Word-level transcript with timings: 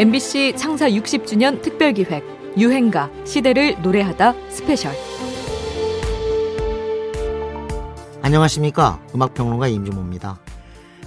MBC 0.00 0.54
창사 0.56 0.88
60주년 0.88 1.60
특별기획 1.60 2.24
유행가 2.56 3.10
시대를 3.26 3.82
노래하다 3.82 4.32
스페셜. 4.48 4.94
안녕하십니까? 8.22 8.98
음악평론가 9.14 9.68
임진모입니다. 9.68 10.40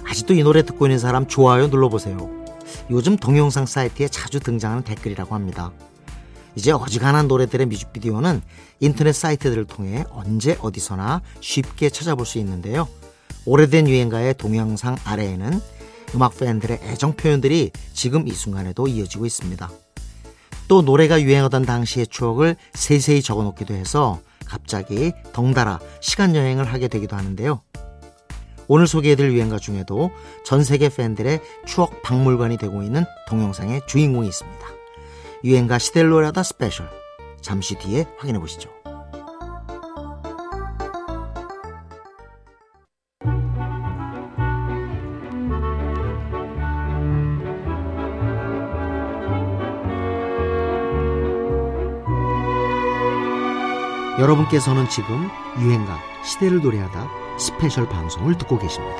아직도 0.04 0.34
이 0.34 0.44
노래 0.44 0.62
듣고 0.62 0.86
있는 0.86 1.00
사람 1.00 1.26
좋아요 1.26 1.66
눌러보세요. 1.66 2.30
요즘 2.88 3.16
동영상 3.16 3.66
사이트에 3.66 4.06
자주 4.06 4.38
등장하는 4.38 4.84
댓글이라고 4.84 5.34
합니다. 5.34 5.72
이제 6.54 6.70
어지간한 6.70 7.26
노래들의 7.26 7.66
뮤직비디오는 7.66 8.42
인터넷 8.78 9.12
사이트들을 9.12 9.64
통해 9.64 10.04
언제 10.10 10.56
어디서나 10.60 11.20
쉽게 11.40 11.90
찾아볼 11.90 12.26
수 12.26 12.38
있는데요. 12.38 12.86
오래된 13.44 13.88
유행가의 13.88 14.34
동영상 14.34 14.96
아래에는 15.04 15.60
음악 16.14 16.36
팬들의 16.38 16.80
애정 16.82 17.14
표현들이 17.14 17.70
지금 17.92 18.28
이 18.28 18.32
순간에도 18.32 18.86
이어지고 18.86 19.26
있습니다. 19.26 19.70
또 20.68 20.82
노래가 20.82 21.20
유행하던 21.20 21.64
당시의 21.64 22.06
추억을 22.06 22.56
세세히 22.72 23.22
적어 23.22 23.42
놓기도 23.42 23.74
해서 23.74 24.20
갑자기 24.46 25.12
덩달아 25.32 25.80
시간 26.00 26.34
여행을 26.34 26.64
하게 26.64 26.88
되기도 26.88 27.16
하는데요. 27.16 27.60
오늘 28.66 28.86
소개해드릴 28.86 29.32
유행가 29.32 29.58
중에도 29.58 30.10
전 30.44 30.64
세계 30.64 30.88
팬들의 30.88 31.40
추억 31.66 32.02
박물관이 32.02 32.56
되고 32.56 32.82
있는 32.82 33.04
동영상의 33.28 33.82
주인공이 33.86 34.26
있습니다. 34.26 34.66
유행가 35.44 35.78
시대를 35.78 36.10
노래하다 36.10 36.42
스페셜. 36.42 36.88
잠시 37.42 37.74
뒤에 37.74 38.06
확인해 38.16 38.38
보시죠. 38.38 38.73
여러분께서는 54.24 54.88
지금 54.88 55.28
유행가 55.60 55.98
시대를 56.24 56.62
노래하다 56.62 57.10
스페셜 57.38 57.86
방송을 57.86 58.38
듣고 58.38 58.58
계십니다. 58.58 58.96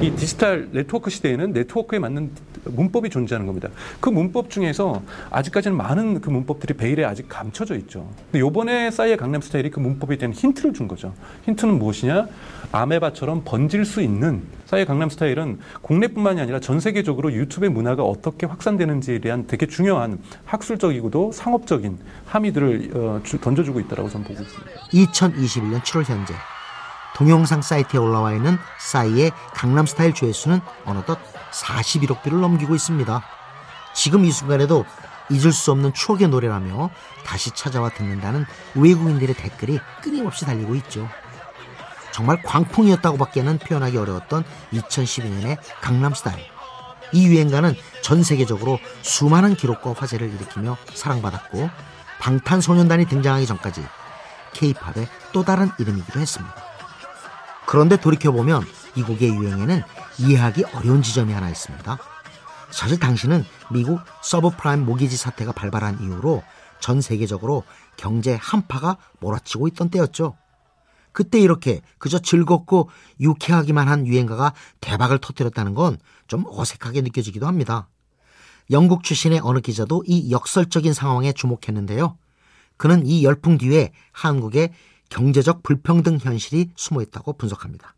이 0.00 0.10
디지털 0.12 0.68
네트워크 0.70 1.10
시대에는 1.10 1.52
네트워크에 1.52 1.98
맞는 1.98 2.30
문법이 2.70 3.10
존재하는 3.10 3.46
겁니다. 3.46 3.68
그 4.00 4.08
문법 4.08 4.50
중에서 4.50 5.02
아직까지는 5.30 5.76
많은 5.76 6.20
그 6.20 6.30
문법들이 6.30 6.74
베일에 6.74 7.04
아직 7.04 7.28
감춰져 7.28 7.76
있죠. 7.76 8.08
근데 8.26 8.40
요번에 8.40 8.90
싸이의 8.90 9.16
강남 9.16 9.40
스타일이 9.40 9.70
그 9.70 9.80
문법에 9.80 10.16
대한 10.16 10.32
힌트를 10.32 10.72
준 10.72 10.88
거죠. 10.88 11.14
힌트는 11.44 11.78
무엇이냐? 11.78 12.26
아메바처럼 12.72 13.42
번질 13.44 13.84
수 13.84 14.00
있는 14.00 14.42
싸이의 14.66 14.86
강남 14.86 15.08
스타일은 15.08 15.58
국내뿐만이 15.82 16.40
아니라 16.40 16.60
전 16.60 16.80
세계적으로 16.80 17.32
유튜브의 17.32 17.70
문화가 17.70 18.02
어떻게 18.02 18.46
확산되는지에 18.46 19.20
대한 19.20 19.46
되게 19.46 19.66
중요한 19.66 20.18
학술적이고도 20.44 21.32
상업적인 21.32 21.98
함의들을 22.26 22.90
어, 22.94 23.20
주, 23.22 23.40
던져주고 23.40 23.80
있다고 23.80 24.08
저는 24.08 24.26
보고 24.26 24.42
있습니다. 24.42 24.72
2021년 24.92 25.80
7월 25.82 26.04
현재 26.04 26.34
동영상 27.16 27.62
사이트에 27.62 27.98
올라와 27.98 28.34
있는 28.34 28.58
싸이의 28.78 29.30
강남 29.54 29.86
스타일 29.86 30.12
조회수는 30.12 30.60
어느덧 30.84 31.18
41억 31.62 32.22
뷰를 32.22 32.40
넘기고 32.40 32.74
있습니다. 32.74 33.22
지금 33.94 34.24
이 34.24 34.30
순간에도 34.30 34.84
잊을 35.30 35.52
수 35.52 35.72
없는 35.72 35.92
추억의 35.92 36.28
노래라며 36.28 36.90
다시 37.24 37.50
찾아와 37.50 37.88
듣는다는 37.88 38.44
외국인들의 38.74 39.34
댓글이 39.34 39.80
끊임없이 40.02 40.44
달리고 40.44 40.74
있죠. 40.76 41.08
정말 42.12 42.42
광풍이었다고밖에는 42.42 43.58
표현하기 43.58 43.96
어려웠던 43.96 44.44
2012년의 44.72 45.58
강남스타일. 45.80 46.38
이 47.12 47.26
유행가는 47.26 47.74
전 48.02 48.22
세계적으로 48.22 48.78
수많은 49.02 49.54
기록과 49.54 49.94
화제를 49.96 50.32
일으키며 50.32 50.76
사랑받았고 50.94 51.70
방탄소년단이 52.20 53.06
등장하기 53.06 53.46
전까지 53.46 53.84
케이팝의 54.54 55.08
또 55.32 55.44
다른 55.44 55.70
이름이기도 55.78 56.18
했습니다. 56.18 56.54
그런데 57.66 57.96
돌이켜보면 57.96 58.64
이 58.94 59.02
곡의 59.02 59.28
유행에는 59.28 59.82
이해하기 60.18 60.64
어려운 60.74 61.02
지점이 61.02 61.32
하나 61.32 61.48
있습니다. 61.50 61.98
사실 62.70 62.98
당시는 62.98 63.44
미국 63.70 64.00
서브프라임 64.22 64.84
모기지 64.84 65.16
사태가 65.16 65.52
발발한 65.52 66.02
이후로 66.02 66.42
전 66.80 67.00
세계적으로 67.00 67.64
경제 67.96 68.34
한파가 68.40 68.98
몰아치고 69.20 69.68
있던 69.68 69.90
때였죠. 69.90 70.36
그때 71.12 71.40
이렇게 71.40 71.80
그저 71.98 72.18
즐겁고 72.18 72.90
유쾌하기만 73.20 73.88
한 73.88 74.06
유행가가 74.06 74.52
대박을 74.80 75.18
터뜨렸다는 75.18 75.74
건 75.74 75.98
좀 76.26 76.44
어색하게 76.46 77.02
느껴지기도 77.02 77.46
합니다. 77.46 77.88
영국 78.70 79.04
출신의 79.04 79.40
어느 79.42 79.60
기자도 79.60 80.02
이 80.06 80.30
역설적인 80.30 80.92
상황에 80.92 81.32
주목했는데요. 81.32 82.18
그는 82.76 83.06
이 83.06 83.24
열풍 83.24 83.58
뒤에 83.58 83.92
한국의 84.12 84.72
경제적 85.08 85.62
불평등 85.62 86.18
현실이 86.20 86.70
숨어 86.76 87.00
있다고 87.02 87.34
분석합니다. 87.34 87.94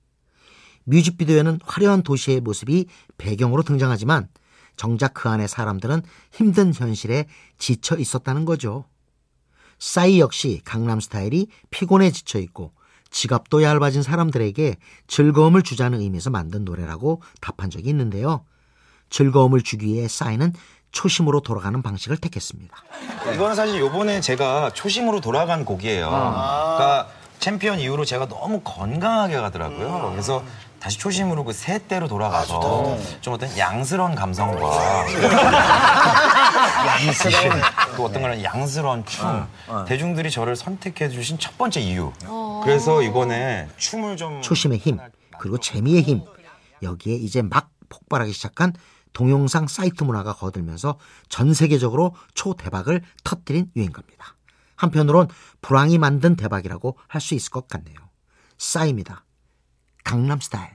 뮤직비디오에는 0.88 1.60
화려한 1.64 2.02
도시의 2.02 2.40
모습이 2.40 2.86
배경으로 3.18 3.62
등장하지만 3.62 4.28
정작 4.76 5.12
그 5.12 5.28
안에 5.28 5.46
사람들은 5.46 6.02
힘든 6.32 6.72
현실에 6.72 7.26
지쳐 7.58 7.96
있었다는 7.96 8.44
거죠. 8.44 8.84
싸이 9.78 10.18
역시 10.20 10.60
강남 10.64 11.00
스타일이 11.00 11.48
피곤해 11.70 12.10
지쳐 12.10 12.38
있고 12.38 12.72
지갑도 13.10 13.62
얇아진 13.62 14.02
사람들에게 14.02 14.76
즐거움을 15.06 15.62
주자는 15.62 16.00
의미에서 16.00 16.30
만든 16.30 16.64
노래라고 16.64 17.22
답한 17.40 17.70
적이 17.70 17.90
있는데요. 17.90 18.44
즐거움을 19.10 19.62
주기 19.62 19.86
위해 19.86 20.08
싸이는 20.08 20.52
초심으로 20.92 21.40
돌아가는 21.40 21.80
방식을 21.82 22.16
택했습니다. 22.18 22.76
이거는 23.34 23.54
사실 23.54 23.78
요번에 23.80 24.20
제가 24.20 24.70
초심으로 24.72 25.20
돌아간 25.20 25.64
곡이에요. 25.64 26.08
그러니까 26.08 27.08
챔피언 27.38 27.78
이후로 27.78 28.04
제가 28.04 28.28
너무 28.28 28.60
건강하게 28.62 29.36
가더라고요. 29.36 30.10
그래서 30.12 30.44
다시 30.80 30.98
초심으로 30.98 31.44
그 31.44 31.52
새 31.52 31.78
때로 31.86 32.06
돌아가서 32.08 32.96
좀 33.20 33.34
어떤 33.34 33.56
양스러운 33.58 34.14
감성과 34.14 35.06
양스러운 36.86 37.60
또 37.96 38.04
어떤 38.04 38.22
거는 38.22 38.42
양스러운 38.44 39.04
춤 39.04 39.46
대중들이 39.86 40.30
저를 40.30 40.54
선택해 40.56 41.08
주신 41.08 41.38
첫 41.38 41.56
번째 41.58 41.80
이유. 41.80 42.12
그래서 42.64 43.02
이번에 43.02 43.68
춤을 43.76 44.16
좀 44.16 44.40
초심의 44.42 44.78
힘 44.78 44.98
그리고 45.38 45.58
재미의 45.58 46.02
힘 46.02 46.22
여기에 46.82 47.16
이제 47.16 47.42
막 47.42 47.70
폭발하기 47.88 48.32
시작한 48.32 48.72
동영상 49.12 49.66
사이트 49.66 50.04
문화가 50.04 50.32
거들면서 50.34 50.98
전 51.28 51.54
세계적으로 51.54 52.14
초대박을 52.34 53.02
터뜨린 53.24 53.70
유행가입니다. 53.74 54.36
한편으론 54.76 55.28
불황이 55.60 55.98
만든 55.98 56.36
대박이라고 56.36 56.96
할 57.08 57.20
수 57.20 57.34
있을 57.34 57.50
것 57.50 57.66
같네요. 57.66 57.96
싸입니다. 58.58 59.24
강남스타일. 60.08 60.68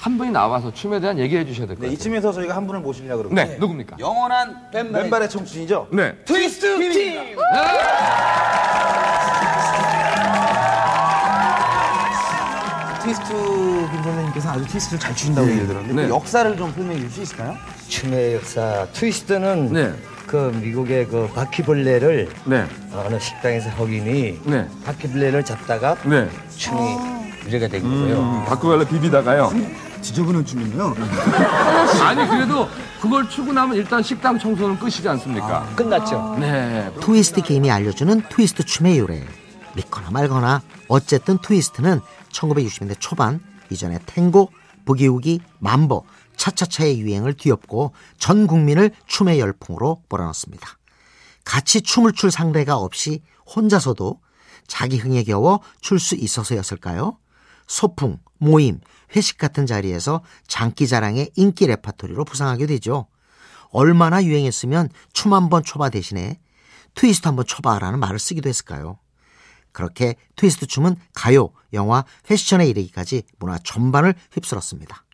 한 0.00 0.18
분이 0.18 0.32
나와서 0.32 0.72
춤에 0.72 0.98
대한 1.00 1.16
얘기를 1.18 1.42
해주셔야 1.44 1.66
될 1.68 1.76
것 1.76 1.82
네, 1.82 1.86
같아요. 1.88 1.94
이쯤에서 1.94 2.32
저희가 2.32 2.56
한 2.56 2.66
분을 2.66 2.80
모시려고 2.80 3.18
그러고 3.18 3.34
네, 3.36 3.56
누굽니까? 3.58 3.96
영원한 4.00 4.68
왼발의 4.72 5.30
청춘이죠? 5.30 5.88
네. 5.92 6.16
트위스트 6.24 6.78
팀! 6.92 7.36
트위스트 13.02 13.32
김 13.32 14.02
선생님께서 14.02 14.50
아주 14.50 14.66
트위스트를 14.66 14.98
잘 15.00 15.14
추신다고 15.14 15.48
얘기를 15.48 15.66
들었는데 15.68 15.94
네. 15.94 16.08
그 16.08 16.14
역사를 16.14 16.56
좀 16.56 16.72
설명해 16.72 16.98
줄수 17.00 17.22
있을까요? 17.22 17.56
춤의 17.88 18.34
역사 18.34 18.86
트위스트는 18.92 19.72
네. 19.72 19.92
그 20.26 20.52
미국의 20.62 21.06
그 21.06 21.28
바퀴벌레를 21.34 22.28
네. 22.44 22.66
어느 22.92 23.18
식당에서 23.18 23.70
흑인이 23.70 24.40
네. 24.44 24.68
바퀴벌레를 24.84 25.44
잡다가 25.44 25.96
네. 26.04 26.28
춤이 26.56 27.17
유래가 27.46 27.68
된 27.68 27.82
거고요. 27.82 28.44
바꾸갈라 28.48 28.84
비비다가요. 28.86 29.50
지저분한 30.02 30.44
춤이네요. 30.44 30.94
아니, 32.02 32.26
그래도 32.28 32.68
그걸 33.00 33.28
추고 33.28 33.52
나면 33.52 33.76
일단 33.76 34.02
식당 34.02 34.38
청소는 34.38 34.78
끝이지 34.78 35.08
않습니까? 35.08 35.66
끝났죠. 35.74 36.36
네. 36.38 36.92
트위스트 37.00 37.42
김이 37.42 37.70
알려주는 37.70 38.22
트위스트 38.28 38.64
춤의 38.64 38.98
유래. 38.98 39.24
믿거나 39.74 40.10
말거나 40.10 40.62
어쨌든 40.88 41.38
트위스트는 41.38 42.00
1960년대 42.32 42.96
초반 42.98 43.40
이전에 43.70 43.98
탱고, 44.06 44.50
부기우기, 44.84 45.40
맘보, 45.58 46.04
차차차의 46.36 47.00
유행을 47.00 47.34
뒤엎고 47.34 47.92
전 48.18 48.46
국민을 48.46 48.92
춤의 49.06 49.40
열풍으로 49.40 50.02
몰아넣습니다. 50.08 50.68
같이 51.44 51.80
춤을 51.82 52.12
출 52.12 52.30
상대가 52.30 52.76
없이 52.76 53.22
혼자서도 53.54 54.20
자기 54.66 54.98
흥에 54.98 55.24
겨워 55.24 55.60
출 55.80 55.98
수 55.98 56.14
있어서였을까요? 56.14 57.16
소풍, 57.68 58.18
모임, 58.38 58.80
회식 59.14 59.38
같은 59.38 59.66
자리에서 59.66 60.22
장기자랑의 60.48 61.30
인기 61.36 61.66
레파토리로 61.66 62.24
부상하게 62.24 62.66
되죠. 62.66 63.06
얼마나 63.70 64.24
유행했으면 64.24 64.88
춤 65.12 65.34
한번 65.34 65.62
춰봐 65.62 65.90
대신에 65.90 66.40
트위스트 66.94 67.28
한번 67.28 67.46
춰봐라는 67.46 68.00
말을 68.00 68.18
쓰기도 68.18 68.48
했을까요? 68.48 68.98
그렇게 69.72 70.16
트위스트 70.34 70.66
춤은 70.66 70.96
가요, 71.14 71.50
영화, 71.72 72.04
패션에 72.24 72.66
이르기까지 72.66 73.22
문화 73.38 73.58
전반을 73.58 74.14
휩쓸었습니다. 74.32 75.04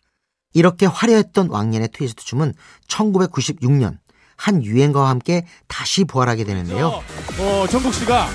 이렇게 0.53 0.85
화려했던 0.85 1.49
왕년의 1.49 1.89
트위스트 1.89 2.23
춤은 2.23 2.53
1996년 2.87 3.99
한 4.37 4.63
유행가와 4.63 5.09
함께 5.09 5.45
다시 5.67 6.05
부활하게 6.05 6.45
되는데요. 6.45 7.03
어, 7.39 7.67
종국 7.69 7.93
씨가 7.93 8.27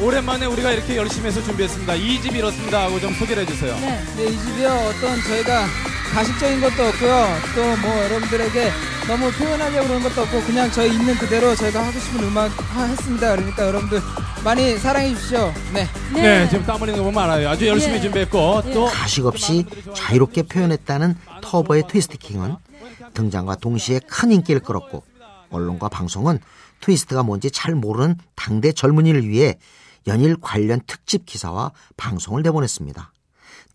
오랜만에 0.00 0.46
우리가 0.46 0.72
이렇게 0.72 0.96
열심히 0.96 1.26
해서 1.26 1.42
준비했습니다. 1.42 1.94
이 1.96 2.20
집 2.20 2.34
이렇습니다 2.34 2.84
하고 2.84 2.98
좀 3.00 3.12
소개를 3.14 3.42
해주세요. 3.42 3.76
네, 4.16 4.24
이 4.26 4.38
집이요 4.38 4.68
어떤 4.68 5.20
저희가 5.22 5.66
가식적인 6.14 6.60
것도 6.60 6.82
없고요. 6.88 7.26
또 7.54 7.76
뭐 7.80 8.04
여러분들에게 8.04 8.70
너무 9.06 9.30
표현하려고 9.32 9.88
그러는 9.88 10.08
것도 10.08 10.22
없고 10.22 10.40
그냥 10.42 10.70
저희 10.72 10.92
있는 10.92 11.14
그대로 11.16 11.54
저희가 11.54 11.86
하고 11.86 11.98
싶은 11.98 12.24
음악 12.24 12.50
하- 12.74 12.84
했습니다. 12.86 13.36
그러니까 13.36 13.66
여러분들 13.66 14.00
많이 14.44 14.76
사랑해 14.78 15.10
주십시오. 15.14 15.52
네. 15.74 15.86
네, 16.14 16.48
지금 16.48 16.64
땀 16.64 16.80
흘리는 16.80 16.98
거 16.98 17.04
보면 17.04 17.22
알아요. 17.24 17.48
아주 17.50 17.66
열심히 17.66 17.96
예. 17.96 18.00
준비했고 18.00 18.62
또 18.72 18.86
가식 18.86 19.26
없이 19.26 19.64
자유롭게 19.94 20.44
표현했다는 20.44 21.14
터보의 21.42 21.84
트위스트 21.88 22.16
킹은 22.18 22.56
등장과 23.14 23.56
동시에 23.56 24.00
큰 24.06 24.32
인기를 24.32 24.60
끌었고 24.62 25.02
언론과 25.50 25.88
방송은 25.88 26.38
트위스트가 26.80 27.22
뭔지 27.22 27.50
잘 27.50 27.74
모르는 27.74 28.16
당대 28.34 28.72
젊은이를 28.72 29.28
위해 29.28 29.56
연일 30.06 30.36
관련 30.40 30.80
특집 30.86 31.26
기사와 31.26 31.72
방송을 31.96 32.42
내보냈습니다. 32.42 33.12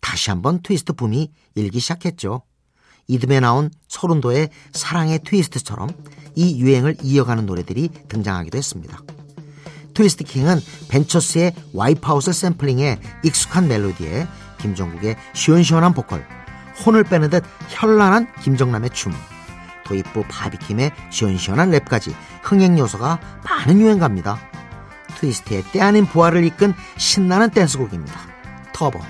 다시 0.00 0.30
한번 0.30 0.62
트위스트 0.62 0.92
붐이 0.92 1.32
일기 1.54 1.80
시작했죠. 1.80 2.42
이듬해 3.08 3.40
나온 3.40 3.70
설운도의 3.88 4.50
사랑의 4.72 5.20
트위스트처럼 5.24 5.90
이 6.34 6.60
유행을 6.60 6.96
이어가는 7.02 7.46
노래들이 7.46 7.88
등장하기도 8.08 8.58
했습니다. 8.58 9.00
트위스트 9.94 10.24
킹은 10.24 10.60
벤처스의 10.88 11.54
와이프아웃을 11.72 12.34
샘플링해 12.34 12.98
익숙한 13.24 13.68
멜로디에 13.68 14.26
김종국의 14.58 15.16
시원시원한 15.34 15.94
보컬, 15.94 16.26
혼을 16.84 17.04
빼는 17.04 17.30
듯 17.30 17.42
현란한 17.68 18.30
김정남의 18.42 18.90
춤, 18.90 19.12
도입부 19.86 20.24
바비킴의 20.28 20.90
시원시원한 21.10 21.70
랩까지 21.70 22.14
흥행 22.42 22.78
요소가 22.78 23.20
많은 23.44 23.80
유행가입니다. 23.80 24.38
트위스트의 25.16 25.62
때 25.72 25.80
아닌 25.80 26.06
부활을 26.06 26.44
이끈 26.44 26.74
신나는 26.96 27.50
댄스곡입니다. 27.50 28.20
터보, 28.72 29.00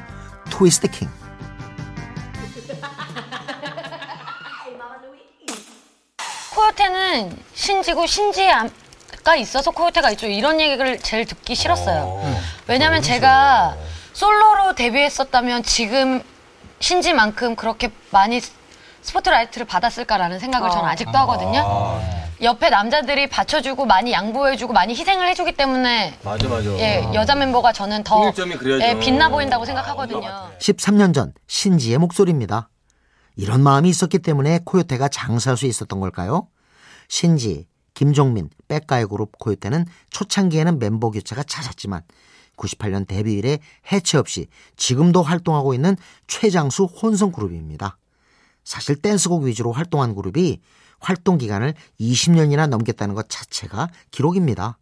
트위스트 0.50 0.88
킹. 0.88 1.08
코요테는 6.54 7.36
신지고 7.54 8.06
신지가 8.06 9.36
있어서 9.38 9.70
코요테가 9.70 10.10
있죠. 10.12 10.26
이런 10.26 10.60
얘기를 10.60 10.98
제일 11.00 11.26
듣기 11.26 11.54
싫었어요. 11.54 12.22
왜냐면 12.66 13.02
제가 13.02 13.76
솔로로 14.12 14.74
데뷔했었다면 14.74 15.62
지금 15.64 16.22
신지만큼 16.80 17.56
그렇게 17.56 17.90
많이 18.10 18.40
스포트라이트를 19.02 19.66
받았을까라는 19.66 20.38
생각을 20.38 20.70
저는 20.70 20.88
아직도 20.88 21.16
하거든요. 21.18 22.00
옆에 22.42 22.68
남자들이 22.70 23.28
받쳐주고 23.28 23.86
많이 23.86 24.12
양보해주고 24.12 24.72
많이 24.72 24.94
희생을 24.94 25.26
해주기 25.28 25.52
때문에 25.52 26.18
맞아 26.22 26.48
맞아. 26.48 26.70
예, 26.78 27.08
여자 27.14 27.34
멤버가 27.34 27.72
저는 27.72 28.04
더 28.04 28.16
통일점이 28.16 28.56
그려야죠. 28.56 28.84
예, 28.84 29.00
빛나 29.00 29.28
보인다고 29.28 29.64
생각하거든요. 29.64 30.50
13년 30.58 31.14
전 31.14 31.32
신지의 31.46 31.98
목소리입니다. 31.98 32.68
이런 33.36 33.62
마음이 33.62 33.88
있었기 33.88 34.18
때문에 34.18 34.60
코요테가 34.64 35.08
장사할 35.08 35.56
수 35.56 35.66
있었던 35.66 36.00
걸까요? 36.00 36.48
신지, 37.08 37.66
김종민, 37.94 38.50
백가의 38.68 39.06
그룹 39.06 39.38
코요테는 39.38 39.86
초창기에는 40.10 40.78
멤버 40.78 41.10
교체가 41.10 41.42
잦았지만 41.42 42.02
98년 42.56 43.06
데뷔 43.06 43.34
이래 43.34 43.58
해체 43.92 44.18
없이 44.18 44.48
지금도 44.76 45.22
활동하고 45.22 45.74
있는 45.74 45.96
최장수 46.26 46.84
혼성 46.84 47.32
그룹입니다. 47.32 47.98
사실 48.64 48.96
댄스곡 48.96 49.44
위주로 49.44 49.72
활동한 49.72 50.14
그룹이 50.14 50.60
활동 51.00 51.38
기간을 51.38 51.74
20년이나 52.00 52.68
넘겼다는 52.68 53.14
것 53.14 53.28
자체가 53.28 53.88
기록입니다. 54.10 54.78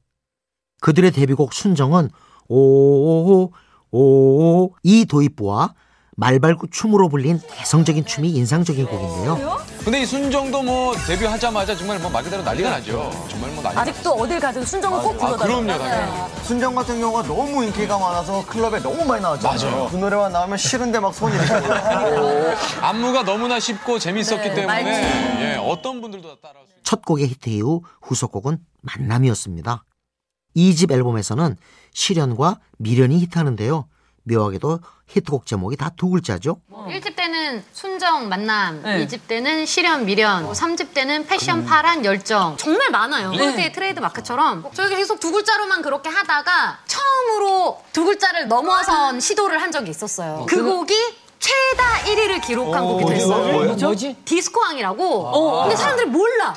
그들의 0.81 1.11
데뷔곡 1.13 1.53
순정은 1.53 2.11
오오오 2.49 3.51
오, 3.91 4.75
이 4.83 5.05
도입부와 5.05 5.75
말발구 6.17 6.69
춤으로 6.71 7.09
불린 7.09 7.41
개성적인 7.59 8.05
춤이 8.07 8.31
인상적인 8.31 8.87
곡인데요. 8.87 9.59
근데 9.85 10.03
이 10.03 10.07
순정도 10.07 10.63
뭐 10.63 10.95
데뷔하자마자 10.95 11.77
정말 11.77 11.99
뭐 11.99 12.11
말 12.11 12.23
그대로 12.23 12.43
난리가 12.43 12.71
나죠. 12.71 13.11
정말 13.29 13.44
뭐 13.65 13.73
난리. 13.73 13.91
아직도 13.91 14.11
어딜 14.13 14.41
가든 14.41 14.65
순정은 14.65 15.03
꼭 15.03 15.15
아, 15.23 15.27
불러다녀요. 15.37 15.63
그럼요, 15.63 15.79
당연히. 15.79 16.45
순정 16.45 16.75
같은 16.75 17.01
경우가 17.01 17.23
너무 17.23 17.65
인기가 17.65 17.99
많아서 17.99 18.45
클럽에 18.47 18.81
너무 18.81 19.05
많이 19.05 19.23
나왔잖아요. 19.23 19.71
맞아요. 19.71 19.89
그 19.91 19.97
노래만 19.97 20.33
나오면 20.33 20.59
싫은데 20.59 21.01
막 21.01 21.15
손이 21.15 21.35
이렇게 21.35 21.55
안무가 22.83 23.23
너무나 23.25 23.59
쉽고 23.59 23.99
재밌었기 23.99 24.49
네, 24.51 24.55
때문에. 24.55 25.53
예, 25.53 25.57
어떤 25.57 26.01
분들도 26.01 26.29
다 26.29 26.37
따라할 26.43 26.67
수 26.67 26.73
있는. 26.73 26.83
첫 26.85 27.05
곡의 27.05 27.29
히트 27.29 27.49
이후 27.51 27.83
후속곡은 28.03 28.59
만남이었습니다. 28.83 29.85
이 30.57 30.75
집 30.75 30.93
앨범에서는 30.93 31.57
시련과 31.93 32.61
미련이 32.79 33.19
히트하는데요. 33.21 33.87
묘하게도 34.25 34.81
히트곡 35.07 35.47
제목이 35.47 35.77
다 35.77 35.91
두 35.97 36.09
글자죠. 36.11 36.61
일 36.89 37.01
1집 37.01 37.15
때는 37.15 37.63
순정, 37.73 38.29
만남, 38.29 38.83
네. 38.83 39.01
이 39.03 39.07
2집 39.07 39.21
때는 39.29 39.65
시련, 39.67 40.05
미련, 40.07 40.51
3집 40.51 40.93
때는 40.93 41.27
패션, 41.27 41.65
파란, 41.65 42.05
열정. 42.05 42.57
정말 42.57 42.91
많아요. 42.91 43.31
네. 43.31 43.39
코요테의 43.39 43.73
트레이드 43.73 44.01
마크처럼 44.01 44.65
저희가 44.73 44.97
계속 44.97 45.21
두 45.21 45.31
글자로만 45.31 45.83
그렇게 45.83 46.09
하다가 46.09 46.81
처음으로 46.87 47.83
두 47.93 48.05
글자를 48.05 48.49
넘어선 48.49 49.21
시도를 49.21 49.63
한 49.63 49.71
적이 49.71 49.91
있었어요. 49.91 50.47
그 50.49 50.63
곡이 50.65 50.95
최다 51.39 51.85
1위를 52.05 52.41
기록한 52.41 52.85
곡이 52.85 53.05
됐어요. 53.07 53.75
뭐지? 53.75 54.17
디스코왕이라고. 54.25 55.63
근데 55.63 55.77
사람들이 55.77 56.09
몰라. 56.09 56.55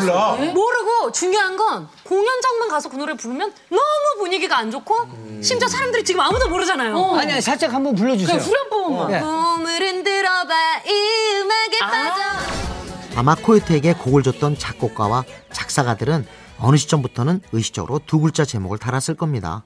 몰라. 0.00 0.36
모르고 0.52 1.12
중요한 1.12 1.56
건 1.56 1.88
공연장만 2.04 2.68
가서 2.68 2.88
그 2.88 2.96
노래 2.96 3.14
부르면 3.14 3.52
너무 3.68 3.82
분위기가 4.18 4.58
안 4.58 4.70
좋고 4.70 5.40
심지어 5.42 5.68
사람들이 5.68 6.04
지금 6.04 6.20
아무도 6.20 6.48
모르잖아요. 6.48 7.14
아니 7.16 7.32
아니, 7.32 7.40
살짝 7.40 7.72
한번 7.72 7.94
불러주세요. 7.94 8.38
후렴 8.38 8.70
부분만. 8.70 9.10
네. 9.10 9.20
몸을 9.20 9.80
흔들어봐 9.80 10.54
이 10.86 11.40
음악에 11.40 11.78
빠져. 11.80 12.22
아마 13.16 13.34
코요테에게 13.34 13.94
곡을 13.94 14.22
줬던 14.22 14.58
작곡가와 14.58 15.24
작사가들은 15.52 16.26
어느 16.60 16.76
시점부터는 16.76 17.42
의식적으로 17.52 18.00
두 18.06 18.20
글자 18.20 18.44
제목을 18.44 18.78
달았을 18.78 19.16
겁니다. 19.16 19.64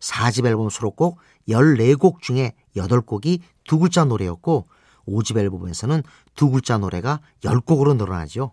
4집 0.00 0.46
앨범 0.46 0.70
수록곡 0.70 1.18
14곡 1.48 2.20
중에 2.20 2.52
8곡이 2.76 3.40
두 3.64 3.78
글자 3.78 4.04
노래였고 4.04 4.68
5집 5.06 5.36
앨범에서는 5.36 6.02
두 6.34 6.50
글자 6.50 6.78
노래가 6.78 7.20
10곡으로 7.42 7.96
늘어나죠. 7.96 8.52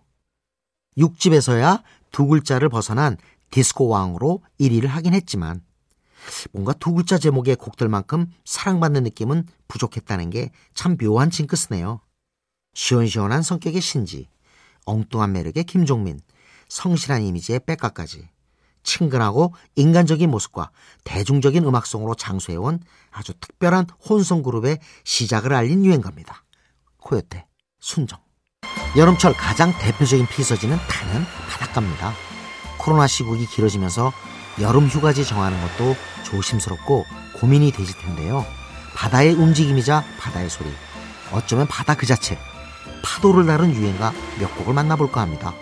6집에서야 0.98 1.82
두 2.10 2.26
글자를 2.26 2.68
벗어난 2.68 3.16
디스코 3.50 3.88
왕으로 3.88 4.42
1위를 4.60 4.86
하긴 4.86 5.14
했지만 5.14 5.62
뭔가 6.52 6.72
두 6.74 6.92
글자 6.92 7.18
제목의 7.18 7.56
곡들만큼 7.56 8.26
사랑받는 8.44 9.02
느낌은 9.04 9.46
부족했다는 9.68 10.30
게 10.30 10.50
참 10.74 10.96
묘한 10.96 11.30
징크스네요. 11.30 12.00
시원시원한 12.74 13.42
성격의 13.42 13.80
신지, 13.80 14.28
엉뚱한 14.86 15.32
매력의 15.32 15.64
김종민, 15.64 16.20
성실한 16.68 17.22
이미지의 17.22 17.60
백가까지 17.66 18.28
친근하고 18.82 19.54
인간적인 19.76 20.30
모습과 20.30 20.70
대중적인 21.04 21.64
음악성으로 21.64 22.14
장수해온 22.14 22.80
아주 23.10 23.32
특별한 23.40 23.86
혼성 24.08 24.42
그룹의 24.42 24.78
시작을 25.04 25.52
알린 25.52 25.84
유행가입니다. 25.84 26.44
코요테, 26.98 27.46
순정. 27.80 28.18
여름철 28.96 29.34
가장 29.34 29.72
대표적인 29.78 30.26
피서지는 30.26 30.76
단연 30.88 31.24
바닷가입니다. 31.48 32.12
코로나 32.78 33.06
시국이 33.06 33.46
길어지면서 33.46 34.12
여름 34.60 34.86
휴가지 34.86 35.24
정하는 35.24 35.58
것도 35.60 35.96
조심스럽고 36.24 37.04
고민이 37.40 37.72
되실 37.72 37.96
텐데요. 37.98 38.44
바다의 38.94 39.34
움직임이자 39.34 40.04
바다의 40.18 40.50
소리, 40.50 40.68
어쩌면 41.32 41.66
바다 41.66 41.94
그 41.94 42.06
자체, 42.06 42.38
파도를 43.02 43.46
다룬 43.46 43.74
유행가 43.74 44.12
몇 44.38 44.54
곡을 44.56 44.74
만나볼까 44.74 45.20
합니다. 45.20 45.54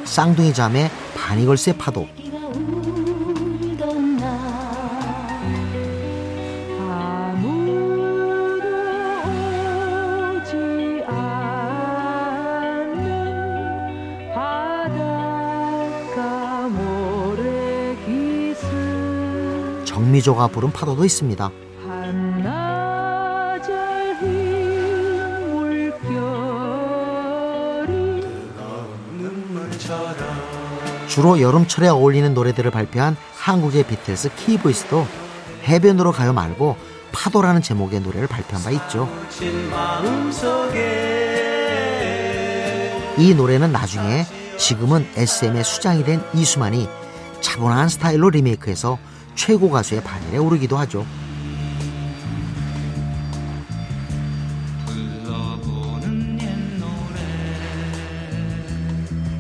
쌍둥이 0.05 0.53
자매 0.53 0.91
바니걸스의 1.15 1.77
파도 1.77 2.07
정미조가 20.21 20.47
부른 20.47 20.71
파도도 20.71 21.03
있습니다. 21.03 21.51
주로 31.07 31.41
여름철에 31.41 31.89
어울리는 31.89 32.33
노래들을 32.33 32.71
발표한 32.71 33.17
한국의 33.35 33.85
비틀스 33.85 34.33
키보이스도 34.35 35.05
해변으로 35.65 36.11
가요 36.11 36.31
말고 36.31 36.77
파도라는 37.11 37.61
제목의 37.61 37.99
노래를 37.99 38.27
발표한 38.27 38.63
바 38.63 38.71
있죠. 38.71 39.09
이 43.17 43.33
노래는 43.35 43.71
나중에 43.71 44.25
지금은 44.57 45.05
SM의 45.15 45.63
수장이 45.63 46.05
된 46.05 46.23
이수만이 46.33 46.87
차분한 47.41 47.89
스타일로 47.89 48.29
리메이크해서 48.29 48.97
최고 49.35 49.69
가수의 49.69 50.03
반열에 50.03 50.37
오르기도 50.37 50.77
하죠. 50.77 51.05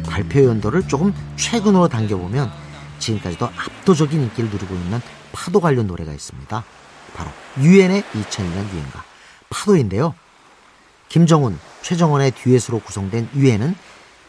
발표 0.05 0.43
연도를 0.45 0.87
조금 0.87 1.13
최근으로 1.35 1.87
당겨보면 1.87 2.51
지금까지도 2.99 3.45
압도적인 3.45 4.21
인기를 4.21 4.49
누리고 4.49 4.75
있는 4.75 4.99
파도 5.31 5.59
관련 5.59 5.87
노래가 5.87 6.11
있습니다. 6.11 6.63
바로 7.15 7.29
유엔의 7.57 8.03
2002년 8.03 8.73
유엔가 8.73 9.03
파도인데요. 9.49 10.13
김정은, 11.09 11.57
최정원의 11.81 12.31
듀엣으로 12.31 12.79
구성된 12.79 13.29
유엔은 13.35 13.75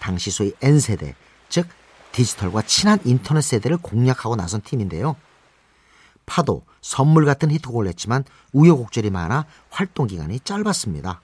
당시 0.00 0.30
소위 0.30 0.52
N세대, 0.60 1.14
즉 1.48 1.68
디지털과 2.10 2.62
친한 2.62 2.98
인터넷 3.04 3.42
세대를 3.42 3.76
공략하고 3.76 4.34
나선 4.34 4.60
팀인데요. 4.62 5.16
파도, 6.26 6.64
선물 6.80 7.24
같은 7.24 7.50
히트곡을 7.50 7.86
냈지만 7.86 8.24
우여곡절이 8.52 9.10
많아 9.10 9.46
활동 9.70 10.06
기간이 10.06 10.40
짧았습니다. 10.40 11.20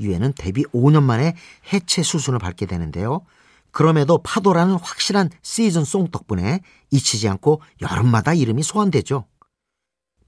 유엔은 0.00 0.34
데뷔 0.36 0.64
5년 0.66 1.02
만에 1.02 1.34
해체 1.72 2.02
수순을 2.02 2.38
밟게 2.38 2.66
되는데요. 2.66 3.24
그럼에도 3.70 4.18
파도라는 4.22 4.74
확실한 4.74 5.30
시즌 5.42 5.84
송 5.84 6.10
덕분에 6.10 6.60
잊히지 6.90 7.28
않고 7.28 7.60
여름마다 7.82 8.34
이름이 8.34 8.62
소환되죠. 8.62 9.26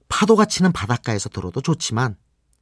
파도가 0.09 0.45
치는 0.45 0.71
바닷가에서 0.71 1.29
들어도 1.29 1.61
좋지만 1.61 2.17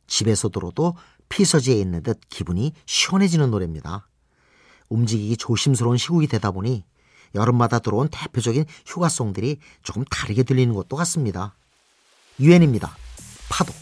집에서 0.08 0.50
들어도 0.50 0.96
피서지에 1.30 1.76
있는 1.76 2.04
듯 2.04 2.20
기분이 2.30 2.74
시원해지는 2.86 3.52
노래입니다. 3.52 4.08
움직이기 4.90 5.38
조심스러운 5.38 5.98
시국이 5.98 6.28
되다 6.28 6.52
보니 6.52 6.84
여름마다 7.36 7.80
들어온 7.80 8.10
대표적인 8.10 8.66
휴가송들이 8.86 9.60
조금 9.84 10.04
다르게 10.06 10.44
들리는 10.44 10.74
것도 10.74 10.96
같습니다. 10.96 11.56
유엔입니다. 12.40 12.96
파도. 13.50 13.74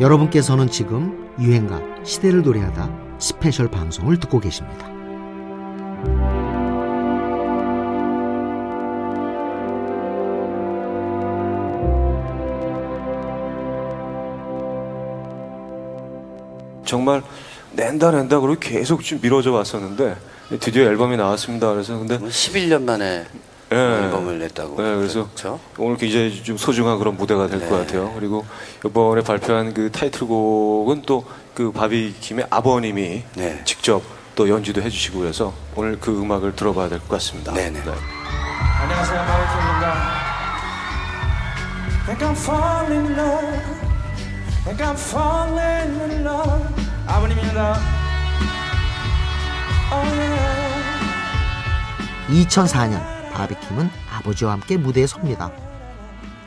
여러분께서는 0.00 0.68
지금 0.68 1.32
유행가 1.38 1.80
시대를 2.04 2.42
노래하다 2.42 3.18
스페셜 3.18 3.70
방송을 3.70 4.18
듣고 4.18 4.40
계십니다. 4.40 4.95
정말 16.86 17.22
낸다 17.72 18.12
낸다 18.12 18.40
그러고 18.40 18.58
계속 18.58 19.02
좀 19.02 19.18
미뤄져 19.20 19.52
왔었는데 19.52 20.16
드디어 20.60 20.84
앨범이 20.84 21.16
나왔습니다. 21.16 21.72
그래서 21.72 21.98
근데 21.98 22.18
11년 22.18 22.82
만에 22.84 23.26
예. 23.72 23.76
앨범을 23.76 24.38
냈다고. 24.38 24.80
네, 24.80 24.94
그래서 24.96 25.24
그렇죠? 25.24 25.58
오늘 25.76 25.96
굉장히 25.96 26.42
좀 26.42 26.56
소중한 26.56 26.98
그런 26.98 27.16
무대가 27.16 27.48
될것 27.48 27.68
네. 27.68 27.76
같아요. 27.78 28.12
그리고 28.14 28.46
이번에 28.84 29.22
발표한 29.22 29.74
그 29.74 29.90
타이틀곡은 29.90 31.02
또 31.02 31.24
그 31.56 31.72
바비킴의 31.72 32.48
아버님이 32.50 33.22
네. 33.34 33.62
직접 33.64 34.02
또 34.34 34.46
연주도 34.46 34.82
해주시고 34.82 35.20
그래서 35.20 35.54
오늘 35.74 35.98
그 35.98 36.20
음악을 36.20 36.54
들어봐야 36.54 36.90
될 36.90 36.98
것 36.98 37.08
같습니다. 37.08 37.54
네네. 37.54 37.80
안녕하세요, 38.82 39.24
바이킹입니다. 39.24 40.26
Think 44.66 44.82
I'm 44.82 44.96
falling 44.96 46.12
in 46.12 46.26
love. 46.26 46.64
아버님입니다. 47.06 47.78
Oh 49.92 50.04
yeah. 50.18 50.66
2004년 52.28 53.32
바비킴은 53.32 53.88
아버지와 54.18 54.52
함께 54.52 54.76
무대에 54.76 55.06
섭니다. 55.06 55.52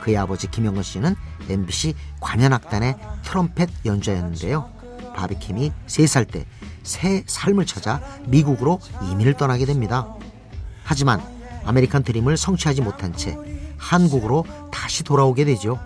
그의 0.02 0.18
아버지 0.18 0.50
김영건 0.50 0.82
씨는 0.82 1.16
MBC 1.48 1.94
관현악단의 2.20 2.96
트럼펫 3.22 3.70
연주자였는데요. 3.86 4.70
바비킴이 5.16 5.72
3살 5.86 6.30
때 6.30 6.44
새 6.82 7.22
삶을 7.26 7.66
찾아 7.66 8.00
미국으로 8.26 8.80
이민을 9.10 9.34
떠나게 9.34 9.66
됩니다. 9.66 10.06
하지만 10.82 11.20
아메리칸 11.64 12.02
드림을 12.02 12.36
성취하지 12.36 12.80
못한 12.82 13.14
채 13.14 13.36
한국으로 13.76 14.44
다시 14.72 15.04
돌아오게 15.04 15.44
되죠. 15.44 15.78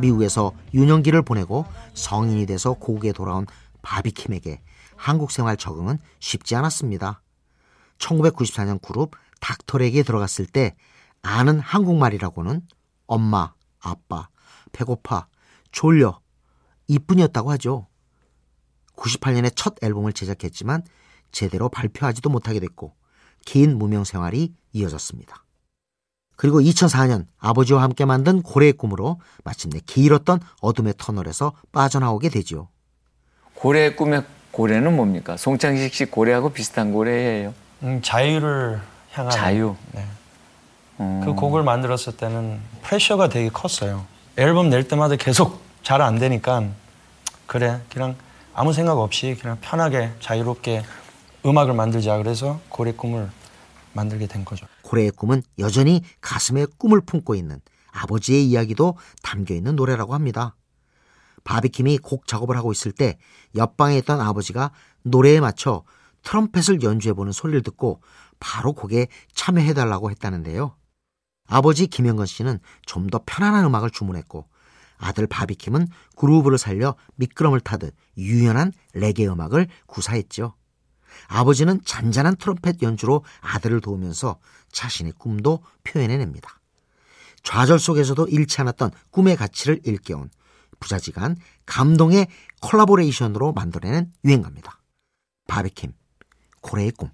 미국에서 0.00 0.52
유년기를 0.74 1.22
보내고 1.22 1.66
성인이 1.94 2.46
돼서 2.46 2.74
고국에 2.74 3.12
돌아온 3.12 3.46
바비킴에게 3.82 4.60
한국 4.96 5.30
생활 5.30 5.56
적응은 5.56 5.98
쉽지 6.18 6.54
않았습니다. 6.56 7.22
1994년 7.98 8.80
그룹 8.82 9.12
닥터렉에 9.40 10.02
들어갔을 10.02 10.46
때 10.46 10.74
아는 11.22 11.60
한국말이라고는 11.60 12.62
엄마, 13.06 13.54
아빠, 13.80 14.28
배고파, 14.72 15.26
졸려 15.72 16.20
이뿐이었다고 16.88 17.50
하죠. 17.52 17.86
98년에 18.96 19.52
첫 19.54 19.74
앨범을 19.82 20.12
제작했지만 20.12 20.82
제대로 21.32 21.68
발표하지도 21.68 22.28
못하게 22.28 22.60
됐고 22.60 22.94
긴 23.46 23.78
무명 23.78 24.04
생활이 24.04 24.54
이어졌습니다. 24.72 25.44
그리고 26.40 26.58
2004년 26.62 27.26
아버지와 27.38 27.82
함께 27.82 28.06
만든 28.06 28.40
고래의 28.40 28.72
꿈으로 28.72 29.20
마침내 29.44 29.78
길었던 29.84 30.40
어둠의 30.62 30.94
터널에서 30.96 31.52
빠져나오게 31.70 32.30
되지요. 32.30 32.68
고래의 33.56 33.94
꿈의 33.94 34.24
고래는 34.50 34.96
뭡니까? 34.96 35.36
송창식 35.36 35.92
씨 35.92 36.06
고래하고 36.06 36.54
비슷한 36.54 36.94
고래예요. 36.94 37.52
음, 37.82 38.00
자유를 38.02 38.80
향한 39.12 39.30
자유. 39.30 39.76
네. 39.92 40.06
음. 41.00 41.20
그 41.26 41.34
곡을 41.34 41.62
만들었을 41.62 42.16
때는 42.16 42.58
프레셔가 42.84 43.28
되게 43.28 43.50
컸어요. 43.50 44.06
앨범 44.38 44.70
낼 44.70 44.88
때마다 44.88 45.16
계속 45.16 45.60
잘 45.82 46.00
안 46.00 46.18
되니까 46.18 46.64
그래 47.46 47.82
그냥 47.92 48.16
아무 48.54 48.72
생각 48.72 48.98
없이 48.98 49.36
그냥 49.38 49.58
편하게 49.60 50.10
자유롭게 50.20 50.84
음악을 51.44 51.74
만들자 51.74 52.16
그래서 52.16 52.60
고래 52.70 52.92
꿈을 52.92 53.28
만들게 53.92 54.26
된 54.26 54.46
거죠. 54.46 54.66
고래의 54.90 55.12
꿈은 55.12 55.42
여전히 55.60 56.02
가슴에 56.20 56.66
꿈을 56.76 57.00
품고 57.00 57.36
있는 57.36 57.60
아버지의 57.92 58.44
이야기도 58.44 58.96
담겨 59.22 59.54
있는 59.54 59.76
노래라고 59.76 60.14
합니다. 60.14 60.56
바비킴이 61.44 61.98
곡 61.98 62.26
작업을 62.26 62.56
하고 62.56 62.72
있을 62.72 62.90
때 62.90 63.16
옆방에 63.54 63.96
있던 63.98 64.20
아버지가 64.20 64.72
노래에 65.04 65.38
맞춰 65.38 65.84
트럼펫을 66.22 66.82
연주해보는 66.82 67.30
소리를 67.32 67.62
듣고 67.62 68.02
바로 68.40 68.72
곡에 68.72 69.06
참여해달라고 69.32 70.10
했다는데요. 70.10 70.74
아버지 71.46 71.86
김영건 71.86 72.26
씨는 72.26 72.58
좀 72.84 73.10
더 73.10 73.20
편안한 73.24 73.64
음악을 73.64 73.90
주문했고 73.90 74.48
아들 74.98 75.28
바비킴은 75.28 75.86
그루브를 76.16 76.58
살려 76.58 76.96
미끄럼을 77.14 77.60
타듯 77.60 77.94
유연한 78.18 78.72
레게 78.92 79.28
음악을 79.28 79.68
구사했죠. 79.86 80.54
아버지는 81.28 81.80
잔잔한 81.84 82.36
트럼펫 82.36 82.82
연주로 82.82 83.24
아들을 83.40 83.80
도우면서 83.80 84.38
자신의 84.72 85.12
꿈도 85.18 85.62
표현해냅니다. 85.84 86.60
좌절 87.42 87.78
속에서도 87.78 88.26
잃지 88.28 88.60
않았던 88.60 88.90
꿈의 89.10 89.36
가치를 89.36 89.80
일깨운 89.84 90.30
부자지간 90.78 91.36
감동의 91.66 92.26
콜라보레이션으로 92.62 93.52
만들어낸 93.52 94.12
유행가입니다. 94.24 94.80
바비킴, 95.46 95.92
고래의 96.60 96.92
꿈. 96.92 97.10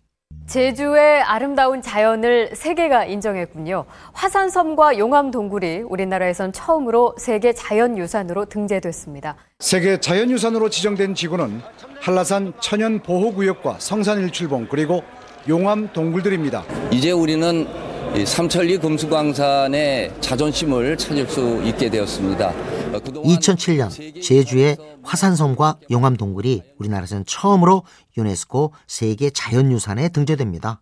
제주의 0.46 1.20
아름다운 1.22 1.82
자연을 1.82 2.50
세계가 2.54 3.06
인정했군요. 3.06 3.84
화산섬과 4.12 4.98
용암 4.98 5.30
동굴이 5.32 5.78
우리나라에선 5.88 6.52
처음으로 6.52 7.16
세계 7.18 7.52
자연유산으로 7.52 8.44
등재됐습니다. 8.44 9.36
세계 9.58 9.98
자연유산으로 9.98 10.70
지정된 10.70 11.14
지구는 11.14 11.60
한라산 12.00 12.52
천연 12.60 13.00
보호구역과 13.00 13.76
성산 13.80 14.20
일출봉 14.20 14.68
그리고 14.70 15.02
용암 15.48 15.88
동굴들입니다. 15.92 16.64
이제 16.92 17.10
우리는 17.10 17.66
이 17.66 17.85
삼천리 18.26 18.78
금수광산의 18.78 20.20
자존심을 20.20 20.96
찾을 20.96 21.28
수 21.28 21.62
있게 21.64 21.90
되었습니다. 21.90 22.48
어, 22.48 23.00
그동안 23.04 23.30
2007년 23.30 24.22
제주의 24.22 24.76
화산섬과 25.02 25.80
용암 25.90 26.16
동굴이 26.16 26.62
우리나라에서는 26.78 27.24
처음으로 27.26 27.84
유네스코 28.16 28.72
세계 28.86 29.30
자연유산에 29.30 30.08
등재됩니다. 30.10 30.80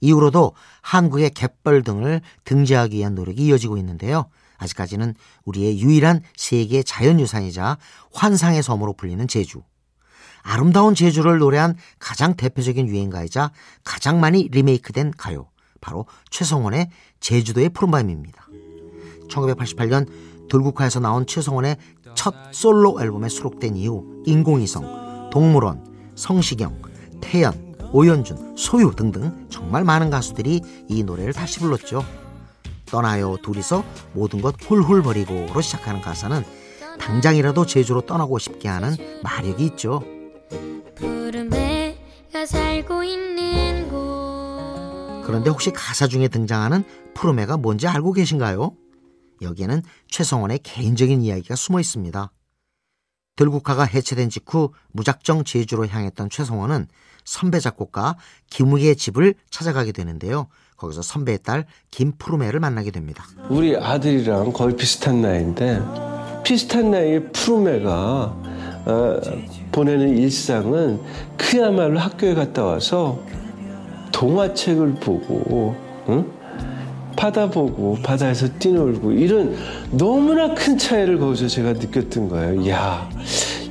이후로도 0.00 0.54
한국의 0.82 1.30
갯벌 1.30 1.82
등을 1.82 2.20
등재하기 2.44 2.96
위한 2.96 3.14
노력이 3.14 3.44
이어지고 3.46 3.76
있는데요. 3.78 4.26
아직까지는 4.58 5.14
우리의 5.44 5.80
유일한 5.80 6.22
세계 6.36 6.82
자연유산이자 6.82 7.78
환상의 8.12 8.62
섬으로 8.62 8.94
불리는 8.94 9.26
제주. 9.28 9.62
아름다운 10.42 10.94
제주를 10.94 11.38
노래한 11.38 11.76
가장 11.98 12.34
대표적인 12.34 12.88
유행가이자 12.88 13.52
가장 13.84 14.20
많이 14.20 14.48
리메이크된 14.50 15.12
가요. 15.16 15.51
바로 15.82 16.06
최성원의 16.30 16.88
제주도의 17.20 17.68
푸른밤입니다. 17.68 18.46
1988년 19.28 20.08
돌국화에서 20.48 21.00
나온 21.00 21.26
최성원의 21.26 21.76
첫 22.14 22.34
솔로 22.52 22.98
앨범에 23.00 23.28
수록된 23.28 23.76
이후 23.76 24.22
인공위성, 24.24 25.30
동물원, 25.30 26.12
성시경, 26.14 26.80
태연, 27.20 27.74
오연준, 27.92 28.56
소유 28.56 28.92
등등 28.96 29.46
정말 29.50 29.84
많은 29.84 30.08
가수들이 30.08 30.62
이 30.88 31.02
노래를 31.02 31.34
다시 31.34 31.60
불렀죠. 31.60 32.04
떠나요 32.86 33.36
둘이서 33.42 33.84
모든 34.12 34.40
것 34.40 34.54
훌훌 34.62 35.02
버리고로 35.02 35.60
시작하는 35.60 36.00
가사는 36.00 36.42
당장이라도 36.98 37.66
제주로 37.66 38.02
떠나고 38.02 38.38
싶게 38.38 38.68
하는 38.68 38.94
마력이 39.22 39.64
있죠. 39.66 40.02
그런데 45.32 45.48
혹시 45.48 45.70
가사 45.70 46.08
중에 46.08 46.28
등장하는 46.28 46.84
푸르메가 47.14 47.56
뭔지 47.56 47.88
알고 47.88 48.12
계신가요? 48.12 48.76
여기에는 49.40 49.80
최성원의 50.08 50.58
개인적인 50.62 51.22
이야기가 51.22 51.56
숨어 51.56 51.80
있습니다. 51.80 52.30
들국화가 53.36 53.84
해체된 53.84 54.28
직후 54.28 54.72
무작정 54.92 55.44
제주로 55.44 55.86
향했던 55.86 56.28
최성원은 56.28 56.86
선배 57.24 57.60
작곡가 57.60 58.16
김우기의 58.50 58.96
집을 58.96 59.32
찾아가게 59.48 59.92
되는데요. 59.92 60.48
거기서 60.76 61.00
선배의 61.00 61.38
딸 61.42 61.64
김푸르메를 61.90 62.60
만나게 62.60 62.90
됩니다. 62.90 63.24
우리 63.48 63.74
아들이랑 63.74 64.52
거의 64.52 64.76
비슷한 64.76 65.22
나이인데 65.22 65.80
비슷한 66.44 66.90
나이의 66.90 67.32
푸르메가 67.32 67.90
어, 68.84 69.20
보내는 69.72 70.18
일상은 70.18 71.00
그야말로 71.38 71.98
학교에 72.00 72.34
갔다 72.34 72.64
와서 72.64 73.18
동화책을 74.22 74.94
보고 74.94 75.74
응? 76.08 76.24
바다 77.16 77.50
보고 77.50 77.98
바다에서 78.04 78.46
뛰놀고 78.60 79.10
이런 79.10 79.56
너무나 79.90 80.54
큰 80.54 80.78
차이를 80.78 81.18
거기서 81.18 81.48
제가 81.48 81.72
느꼈던 81.72 82.28
거예요. 82.28 82.70
야 82.70 83.10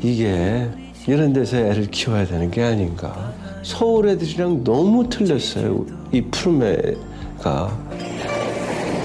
이게 0.01 0.67
이런 1.08 1.31
데서 1.31 1.55
애를 1.55 1.88
키워야 1.88 2.25
되는 2.25 2.51
게 2.51 2.63
아닌가. 2.63 3.31
서울 3.63 4.10
애들이랑 4.10 4.65
너무 4.65 5.08
틀렸어요. 5.08 5.86
이 6.12 6.22
푸르메가. 6.22 7.77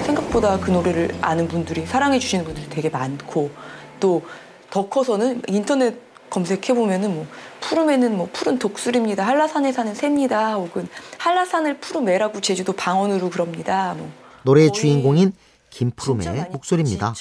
생각보다 0.05 0.59
그 0.59 0.69
노래를 0.69 1.15
아는 1.21 1.47
분들이 1.47 1.85
사랑해 1.85 2.19
주시는 2.19 2.43
분들이 2.43 2.67
되게 2.69 2.89
많고 2.89 3.49
또 4.01 4.21
더 4.69 4.87
커서는 4.87 5.41
인터넷 5.47 5.95
검색해 6.29 6.73
보면은 6.73 7.13
뭐 7.13 7.27
푸르메는 7.61 8.17
뭐 8.17 8.29
푸른 8.31 8.59
독수리입니다. 8.59 9.25
한라산에 9.25 9.71
사는 9.71 9.93
새입니다. 9.95 10.55
혹은 10.55 10.87
한라산을 11.17 11.79
푸르메라고 11.79 12.41
제주도 12.41 12.73
방언으로 12.73 13.29
그럽니다. 13.29 13.93
뭐 13.95 14.11
노래의 14.43 14.71
주인공인 14.71 15.33
김푸르메의 15.69 16.49
목소리입니다. 16.51 17.13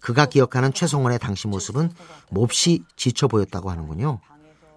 그가 0.00 0.26
기억하는 0.26 0.72
최성원의 0.72 1.18
당시 1.18 1.46
모습은 1.46 1.90
몹시 2.30 2.82
지쳐 2.96 3.28
보였다고 3.28 3.70
하는군요. 3.70 4.20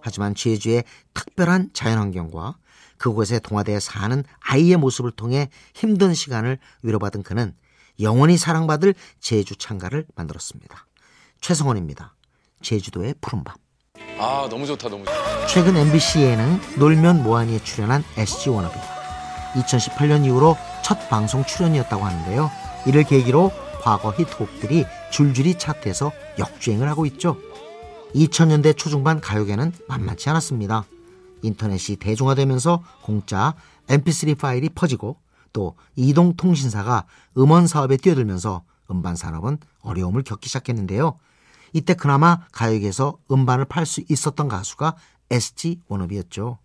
하지만 0.02 0.36
제주의 0.36 0.84
특별한 1.14 1.70
자연환경과 1.74 2.58
그곳에 2.98 3.40
동화되어 3.40 3.80
사는 3.80 4.24
아이의 4.42 4.78
모습을 4.78 5.12
통해 5.12 5.50
힘든 5.74 6.14
시간을 6.14 6.58
위로받은 6.84 7.24
그는 7.24 7.56
영원히 8.02 8.38
사랑받을 8.38 8.96
제주 9.20 9.56
창가를 9.56 10.06
만들었습니다. 10.16 10.86
최성원입니다. 11.42 12.16
제주도의 12.62 13.16
푸른밤. 13.22 13.63
아 14.24 14.48
너무 14.50 14.66
좋다 14.66 14.88
너무 14.88 15.04
좋다. 15.04 15.48
최근 15.48 15.76
MBC 15.76 16.22
예능 16.22 16.58
놀면 16.80 17.24
뭐하니에 17.24 17.60
출연한 17.60 18.06
SG 18.16 18.52
워너비. 18.52 18.74
2018년 19.56 20.24
이후로 20.26 20.56
첫 20.82 21.10
방송 21.10 21.44
출연이었다고 21.44 22.06
하는데요. 22.06 22.50
이를 22.86 23.04
계기로 23.04 23.52
과거 23.82 24.12
히트곡들이 24.12 24.86
줄줄이 25.12 25.58
차트에서 25.58 26.14
역주행을 26.40 26.88
하고 26.88 27.06
있죠. 27.08 27.36
2000년대 28.16 28.78
초중반 28.78 29.20
가요계는 29.20 29.74
만만치 29.90 30.30
않았습니다. 30.30 30.86
인터넷이 31.42 31.98
대중화되면서 31.98 32.82
공짜 33.02 33.56
mp3 33.88 34.38
파일이 34.38 34.70
퍼지고 34.70 35.18
또 35.52 35.76
이동통신사가 35.98 37.04
음원 37.38 37.68
사업에 37.68 37.98
뛰어들면서 37.98 38.64
음반 38.90 39.18
산업은 39.18 39.58
어려움을 39.82 40.24
겪기 40.24 40.48
시작했는데요. 40.48 41.18
이때 41.74 41.94
그나마 41.94 42.40
가요계에서 42.52 43.18
음반을 43.32 43.66
팔 43.66 43.86
수 43.86 44.02
있었던 44.08 44.48
가수가 44.48 44.96
SG 45.32 45.80
워너비였죠. 45.88 46.60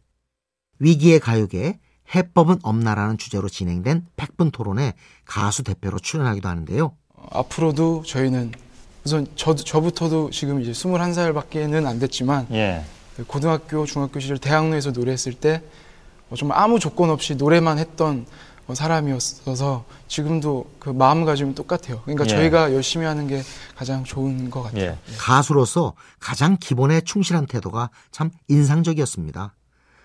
위기의 0.79 1.19
가요계 1.19 1.79
해법은 2.15 2.59
없나라는 2.63 3.19
주제로 3.19 3.49
진행된 3.49 4.07
100분 4.17 4.53
토론에 4.53 4.95
가수 5.25 5.63
대표로 5.63 5.99
출연하기도 5.99 6.49
하는데요. 6.49 6.93
앞으로도 7.31 8.05
저희는 8.07 8.53
우선 9.05 9.27
저, 9.37 9.55
저부터도 9.55 10.31
지금 10.31 10.61
이제 10.61 10.73
21살밖에는 10.73 11.87
안 11.87 11.99
됐지만 11.99 12.47
예. 12.53 12.85
고등학교, 13.27 13.85
중학교 13.85 14.21
시절 14.21 14.39
대학로에서 14.39 14.93
노래했을 14.93 15.35
때 15.35 15.63
어, 16.31 16.37
정말 16.37 16.59
아무 16.59 16.79
조건 16.79 17.11
없이 17.11 17.35
노래만 17.35 17.79
했던 17.79 18.21
어, 18.21 18.27
사람이었어서 18.75 19.85
지금도 20.09 20.71
그 20.79 20.91
마음가짐은 20.91 21.55
똑같아요. 21.55 22.01
그러니까 22.03 22.25
예. 22.25 22.29
저희가 22.29 22.73
열심히 22.75 23.07
하는 23.07 23.27
게 23.27 23.43
가장 23.75 24.05
좋은 24.05 24.51
것 24.51 24.63
같아요. 24.63 24.97
가수로서 25.19 25.95
가장 26.21 26.57
기본에 26.59 27.01
충실한 27.01 27.47
태도가 27.47 27.91
참 28.11 28.31
인상적이었습니다. 28.49 29.55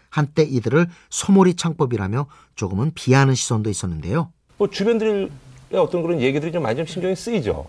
한때 0.10 0.44
이들을 0.44 0.88
소몰이 1.10 1.56
창법이라며 1.56 2.28
조금은 2.56 2.92
비하하는 2.94 3.34
시선도 3.36 3.70
있었는데요. 3.70 4.32
뭐 4.58 4.70
주변들의 4.70 5.30
어떤 5.74 6.04
그런 6.04 6.22
얘기들이 6.22 6.52
좀 6.52 6.64
많이 6.64 6.78
좀 6.78 6.86
신경이 6.86 7.16
쓰이죠. 7.16 7.68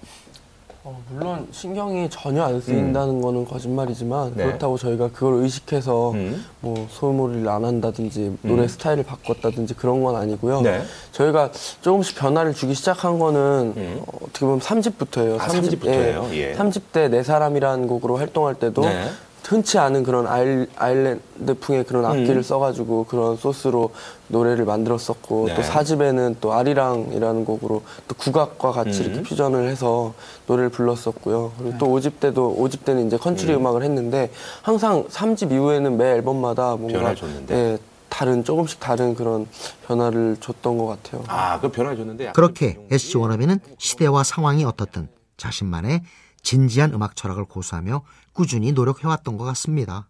어, 0.86 1.02
물론 1.08 1.48
신경이 1.50 2.10
전혀 2.10 2.42
안 2.42 2.60
쓰인다는 2.60 3.22
거는 3.22 3.46
거짓말이지만 3.46 4.34
네. 4.36 4.44
그렇다고 4.44 4.76
저희가 4.76 5.08
그걸 5.08 5.42
의식해서 5.42 6.12
뭐 6.60 6.86
소몰이를 6.90 7.48
안 7.48 7.64
한다든지 7.64 8.36
노래 8.42 8.62
음. 8.64 8.68
스타일을 8.68 9.02
바꿨다든지 9.04 9.74
그런 9.74 10.02
건 10.04 10.14
아니고요. 10.16 10.60
네. 10.60 10.82
저희가 11.12 11.50
조금씩 11.80 12.18
변화를 12.18 12.52
주기 12.52 12.74
시작한 12.74 13.18
거는 13.18 13.72
어, 14.06 14.12
어떻게 14.24 14.40
보면 14.40 14.60
3집부터예요. 14.60 15.40
아, 15.40 15.46
3집부터 15.48 15.86
예요? 15.86 16.28
예. 16.32 16.54
3집 16.54 16.82
때 16.92 17.08
내 17.08 17.22
사람이라는 17.22 17.86
곡으로 17.86 18.16
활동할 18.18 18.54
때도 18.56 18.82
네. 18.82 19.08
흔치 19.46 19.78
않은 19.78 20.04
그런 20.04 20.26
아일, 20.26 20.68
아일랜드풍의 20.76 21.84
그런 21.84 22.04
악기를 22.06 22.36
음. 22.36 22.42
써가지고 22.42 23.04
그런 23.04 23.36
소스로 23.36 23.92
노래를 24.28 24.64
만들었었고 24.64 25.48
네. 25.48 25.54
또 25.54 25.62
4집에는 25.62 26.36
또 26.40 26.54
아리랑이라는 26.54 27.44
곡으로 27.44 27.82
또 28.08 28.14
국악과 28.16 28.72
같이 28.72 29.02
음. 29.02 29.06
이렇게 29.06 29.22
퓨전을 29.22 29.68
해서 29.68 30.14
노래를 30.46 30.70
불렀었고요. 30.70 31.52
그리고 31.58 31.78
또 31.78 31.86
5집 31.88 32.20
때도 32.20 32.56
5집 32.58 32.84
때는 32.84 33.06
이제 33.06 33.18
컨트리 33.18 33.52
음. 33.54 33.60
음. 33.60 33.66
악을 33.66 33.82
했는데 33.82 34.30
항상 34.62 35.04
3집 35.08 35.52
이후에는 35.52 35.96
매 35.96 36.12
앨범마다 36.12 36.76
뭔가 36.76 36.98
변화를 36.98 37.16
줬는데. 37.16 37.54
예, 37.54 37.78
다른 38.08 38.44
조금씩 38.44 38.80
다른 38.80 39.14
그런 39.14 39.46
변화를 39.86 40.36
줬던 40.40 40.78
것 40.78 40.86
같아요. 40.86 41.24
아, 41.26 41.60
그 41.60 41.70
변화 41.70 41.94
줬는데. 41.96 42.32
그렇게 42.32 42.78
SG 42.90 43.18
워너비는 43.18 43.58
시대와 43.76 44.22
상황이 44.22 44.64
어떻든 44.64 45.08
자신만의 45.36 46.02
진지한 46.44 46.92
음악 46.92 47.16
철학을 47.16 47.46
고수하며 47.46 48.04
꾸준히 48.32 48.70
노력해왔던 48.70 49.36
것 49.36 49.44
같습니다. 49.44 50.08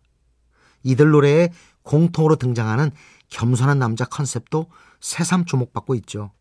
이들 0.83 1.11
노래에 1.11 1.51
공통으로 1.83 2.37
등장하는 2.37 2.91
겸손한 3.31 3.79
남자 3.79 4.05
컨셉도 4.05 4.69
새삼 5.01 5.47
주목받고 5.47 5.95
있죠. 5.97 6.33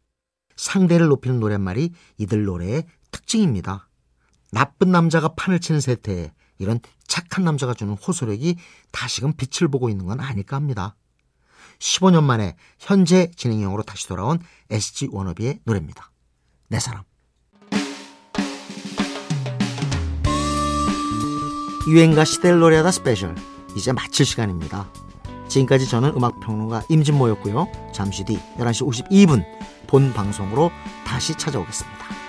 상대를 0.58 1.08
높이는 1.08 1.40
노랫말이 1.40 1.92
이들 2.18 2.44
노래의 2.44 2.86
특징입니다. 3.12 3.88
나쁜 4.52 4.92
남자가 4.92 5.30
판을 5.30 5.60
치는 5.60 5.80
세태에 5.80 6.34
이런 6.60 6.80
착한 7.08 7.44
남자가 7.44 7.74
주는 7.74 7.94
호소력이 7.94 8.58
다시금 8.92 9.34
빛을 9.34 9.70
보고 9.70 9.90
있는 9.90 10.06
건 10.06 10.20
아닐까 10.20 10.56
합니다. 10.56 10.96
15년 11.80 12.24
만에 12.24 12.56
현재 12.80 13.32
진행형으로 13.36 13.84
다시 13.84 14.08
돌아온 14.08 14.40
SG 14.70 15.10
워너비의 15.12 15.62
노래입니다. 15.66 16.12
내 16.70 16.80
사람. 16.80 17.04
유행가 21.88 22.24
노래하다 22.60 22.92
스페셜 22.92 23.36
이제 23.76 23.92
마칠 23.92 24.26
시간입니다. 24.26 24.88
지금까지 25.50 25.88
저는 25.88 26.14
음악평론가 26.16 26.84
임진모였고요. 26.88 27.68
잠시 27.92 28.24
뒤 28.24 28.40
11시 28.58 29.10
52분 29.10 29.44
본 29.88 30.14
방송으로 30.14 30.72
다시 31.06 31.36
찾아오겠습니다. 31.36 32.23